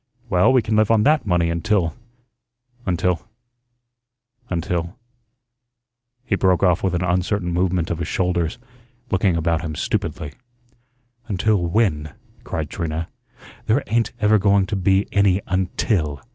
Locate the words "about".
9.37-9.61